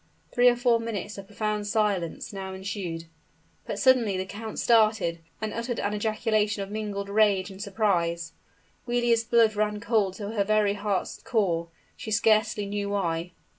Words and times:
Three 0.31 0.49
or 0.49 0.55
four 0.55 0.79
minutes 0.79 1.19
of 1.19 1.27
profound 1.27 1.67
silence 1.67 2.33
now 2.33 2.55
ensued. 2.55 3.05
But 3.67 3.77
suddenly 3.77 4.17
the 4.17 4.25
count 4.25 4.57
started, 4.57 5.19
and 5.39 5.53
uttered 5.53 5.79
an 5.79 5.93
ejaculation 5.93 6.63
of 6.63 6.71
mingled 6.71 7.07
rage 7.07 7.51
and 7.51 7.61
surprise. 7.61 8.33
Giulia's 8.87 9.23
blood 9.23 9.55
ran 9.55 9.79
cold 9.79 10.15
to 10.15 10.29
her 10.31 10.43
very 10.43 10.73
heart's 10.73 11.21
core, 11.21 11.67
she 11.95 12.09
scarcely 12.09 12.65
knew 12.65 12.89
why. 12.89 13.33